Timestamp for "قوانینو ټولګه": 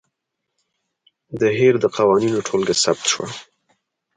1.97-2.75